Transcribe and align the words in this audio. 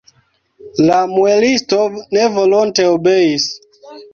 La 0.85 1.01
muelisto 1.11 1.83
nevolonte 1.99 2.89
obeis. 2.97 3.49